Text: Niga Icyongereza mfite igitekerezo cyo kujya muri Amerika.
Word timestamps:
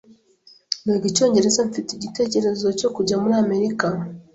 Niga 0.83 1.05
Icyongereza 1.11 1.61
mfite 1.69 1.89
igitekerezo 1.93 2.65
cyo 2.79 2.89
kujya 2.95 3.15
muri 3.21 3.33
Amerika. 3.43 3.87